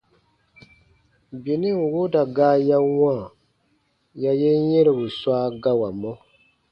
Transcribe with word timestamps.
Benɛn 1.43 1.79
wooda 1.91 2.21
gaa 2.35 2.55
ya 2.69 2.77
wãa 2.99 3.23
ya 4.21 4.31
yen 4.41 4.61
yɛ̃robu 4.71 5.05
swa 5.19 5.37
gawamɔ. 5.63 6.11